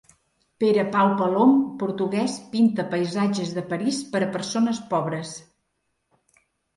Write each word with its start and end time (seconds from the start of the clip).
Pere 0.61 0.83
Pau 0.93 1.09
Palom, 1.17 1.51
portugués, 1.83 2.37
pinta 2.55 2.85
paisatges 2.93 3.51
de 3.57 3.63
París 3.73 3.99
per 4.15 4.23
a 4.29 4.31
persones 4.39 4.81
pobres. 4.95 5.35